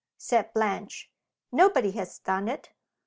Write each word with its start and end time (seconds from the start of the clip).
said 0.17 0.51
Blanche. 0.55 1.11
"Nobody 1.51 1.91
has 1.91 2.17
done 2.17 2.47
it." 2.47 2.71